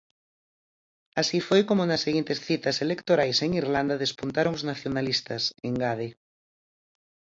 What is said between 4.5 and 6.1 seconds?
os nacionalistas, engade.